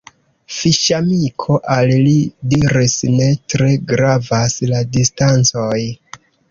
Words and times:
Fiŝamiko 0.59 1.57
al 1.75 1.93
li 2.07 2.15
diris 2.55 2.97
"Ne 3.19 3.31
tre 3.55 3.71
gravas 3.95 4.61
la 4.75 4.85
distancoj. 4.99 5.81